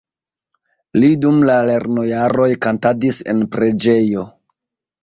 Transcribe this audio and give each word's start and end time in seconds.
Li 1.03 1.09
dum 1.25 1.37
la 1.49 1.59
lernojaroj 1.71 2.49
kantadis 2.69 3.25
en 3.35 3.47
preĝejo. 3.59 4.27